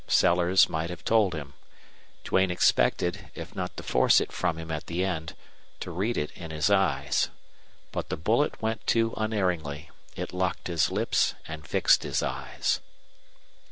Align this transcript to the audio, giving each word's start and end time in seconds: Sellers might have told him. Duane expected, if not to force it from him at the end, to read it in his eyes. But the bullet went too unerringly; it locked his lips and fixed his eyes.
Sellers 0.07 0.67
might 0.67 0.89
have 0.89 1.03
told 1.05 1.35
him. 1.35 1.53
Duane 2.23 2.49
expected, 2.49 3.29
if 3.35 3.55
not 3.55 3.77
to 3.77 3.83
force 3.83 4.19
it 4.19 4.31
from 4.31 4.57
him 4.57 4.71
at 4.71 4.87
the 4.87 5.05
end, 5.05 5.35
to 5.79 5.91
read 5.91 6.17
it 6.17 6.31
in 6.31 6.49
his 6.49 6.71
eyes. 6.71 7.29
But 7.91 8.09
the 8.09 8.17
bullet 8.17 8.59
went 8.59 8.87
too 8.87 9.13
unerringly; 9.15 9.91
it 10.15 10.33
locked 10.33 10.65
his 10.69 10.89
lips 10.89 11.35
and 11.47 11.67
fixed 11.67 12.01
his 12.01 12.23
eyes. 12.23 12.79